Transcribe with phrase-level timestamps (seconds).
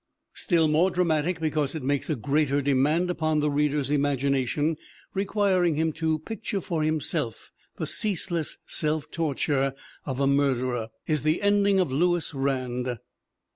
[0.33, 4.77] Still more dramatic because it makes a greater de mand upon the reader's imagination,
[5.13, 9.75] requiring him to picture for himself the ceaseless self torture
[10.07, 12.97] of a mur derer, is the ending of Lewis Rand.